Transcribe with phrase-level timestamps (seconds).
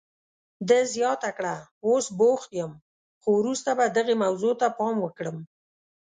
[0.67, 1.55] ده زیاته کړه،
[1.87, 2.71] اوس بوخت یم،
[3.21, 5.37] خو وروسته به دغې موضوع ته پام وکړم.